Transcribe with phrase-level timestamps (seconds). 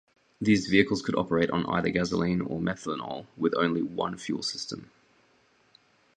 [0.41, 4.89] These vehicles could operate on either gasoline or methanol with only one fuel system.